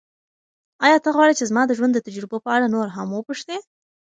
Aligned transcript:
ایا 0.85 0.97
ته 1.03 1.09
غواړې 1.15 1.33
چې 1.39 1.47
زما 1.49 1.63
د 1.67 1.71
ژوند 1.77 1.93
د 1.95 1.99
تجربو 2.07 2.37
په 2.45 2.49
اړه 2.55 2.67
نور 2.75 2.87
هم 2.95 3.07
وپوښتې؟ 3.11 3.57